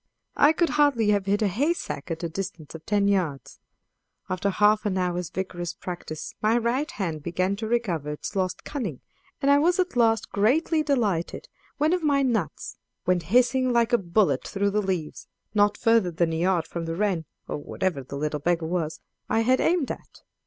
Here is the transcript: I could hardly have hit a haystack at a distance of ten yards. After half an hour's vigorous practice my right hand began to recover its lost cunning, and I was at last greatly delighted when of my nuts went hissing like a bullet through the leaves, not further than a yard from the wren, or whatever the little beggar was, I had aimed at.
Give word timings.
I 0.35 0.51
could 0.51 0.69
hardly 0.81 1.09
have 1.09 1.27
hit 1.27 1.43
a 1.43 1.47
haystack 1.47 2.09
at 2.09 2.23
a 2.23 2.27
distance 2.27 2.73
of 2.73 2.83
ten 2.87 3.07
yards. 3.07 3.59
After 4.29 4.49
half 4.49 4.83
an 4.87 4.97
hour's 4.97 5.29
vigorous 5.29 5.75
practice 5.75 6.33
my 6.41 6.57
right 6.57 6.89
hand 6.89 7.21
began 7.21 7.55
to 7.57 7.67
recover 7.67 8.09
its 8.09 8.35
lost 8.35 8.63
cunning, 8.63 9.01
and 9.43 9.51
I 9.51 9.59
was 9.59 9.79
at 9.79 9.95
last 9.95 10.31
greatly 10.31 10.81
delighted 10.81 11.47
when 11.77 11.93
of 11.93 12.01
my 12.01 12.23
nuts 12.23 12.77
went 13.05 13.21
hissing 13.29 13.71
like 13.71 13.93
a 13.93 13.99
bullet 13.99 14.47
through 14.47 14.71
the 14.71 14.81
leaves, 14.81 15.27
not 15.53 15.77
further 15.77 16.09
than 16.09 16.33
a 16.33 16.39
yard 16.39 16.65
from 16.65 16.85
the 16.85 16.95
wren, 16.95 17.25
or 17.47 17.57
whatever 17.57 18.01
the 18.01 18.17
little 18.17 18.39
beggar 18.39 18.65
was, 18.65 19.01
I 19.29 19.41
had 19.41 19.61
aimed 19.61 19.91
at. 19.91 20.23